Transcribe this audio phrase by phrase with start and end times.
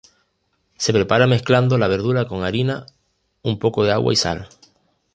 [0.77, 2.87] Se prepara mezclando la verdura con harina,
[3.43, 4.49] un poco de agua y sal.